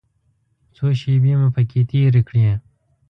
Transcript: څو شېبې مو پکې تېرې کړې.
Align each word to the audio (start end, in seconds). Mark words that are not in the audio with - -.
څو 0.75 0.85
شېبې 0.99 1.33
مو 1.39 1.47
پکې 1.55 1.81
تېرې 1.89 2.21
کړې. 2.27 2.45